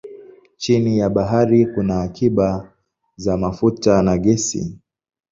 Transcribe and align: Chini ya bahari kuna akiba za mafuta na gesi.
Chini 0.57 0.97
ya 0.97 1.09
bahari 1.09 1.65
kuna 1.65 2.01
akiba 2.01 2.73
za 3.15 3.37
mafuta 3.37 4.01
na 4.03 4.17
gesi. 4.17 4.79